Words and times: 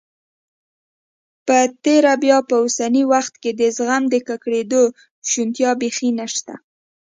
په 1.45 1.57
تیره 1.83 2.13
بیا 2.23 2.37
په 2.49 2.55
اوسني 2.63 3.03
وخت 3.13 3.33
کې 3.41 3.51
د 3.59 3.61
زخم 3.77 4.03
د 4.09 4.15
ککړېدو 4.27 4.83
شونتیا 5.29 5.71
بيخي 5.81 6.09
نشته. 6.19 6.53